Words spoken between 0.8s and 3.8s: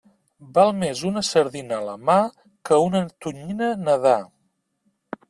més una sardina a la mà que una tonyina